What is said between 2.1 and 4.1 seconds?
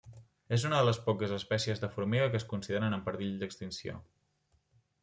que es consideren en perill d'extinció.